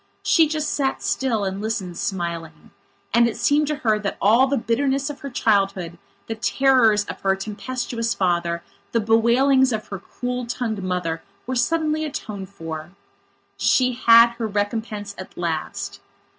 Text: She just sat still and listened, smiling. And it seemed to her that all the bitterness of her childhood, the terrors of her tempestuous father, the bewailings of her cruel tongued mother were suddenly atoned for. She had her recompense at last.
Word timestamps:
She 0.23 0.47
just 0.47 0.73
sat 0.73 1.03
still 1.03 1.45
and 1.45 1.61
listened, 1.61 1.95
smiling. 1.95 2.71
And 3.13 3.27
it 3.27 3.37
seemed 3.37 3.67
to 3.67 3.75
her 3.85 3.99
that 3.99 4.17
all 4.19 4.47
the 4.47 4.57
bitterness 4.57 5.11
of 5.11 5.19
her 5.19 5.29
childhood, 5.29 5.99
the 6.25 6.33
terrors 6.33 7.05
of 7.05 7.21
her 7.21 7.35
tempestuous 7.35 8.15
father, 8.15 8.63
the 8.93 8.99
bewailings 8.99 9.71
of 9.71 9.89
her 9.89 9.99
cruel 9.99 10.47
tongued 10.47 10.81
mother 10.83 11.21
were 11.45 11.55
suddenly 11.55 12.03
atoned 12.03 12.49
for. 12.49 12.93
She 13.57 13.93
had 13.93 14.31
her 14.39 14.47
recompense 14.47 15.13
at 15.19 15.37
last. 15.37 15.99